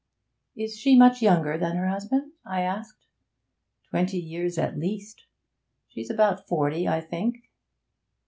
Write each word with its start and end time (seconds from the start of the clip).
'Is 0.55 0.79
she 0.79 0.95
much 0.97 1.21
younger 1.21 1.59
than 1.59 1.75
her 1.77 1.87
husband?' 1.87 2.31
I 2.43 2.61
asked. 2.61 3.05
'Twenty 3.91 4.17
years 4.19 4.57
at 4.57 4.79
least. 4.79 5.27
She's 5.89 6.09
about 6.09 6.47
forty, 6.47 6.87
I 6.87 7.01
think.' 7.01 7.47